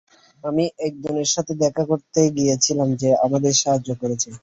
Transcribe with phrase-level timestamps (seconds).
[0.43, 4.29] আমি একজনের সাথে দেখা করতে গিয়েছিলাম যে আমাদের সাহায্য করেছে!